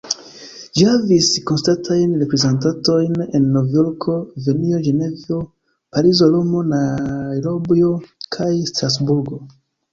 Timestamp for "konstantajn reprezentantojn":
1.49-3.19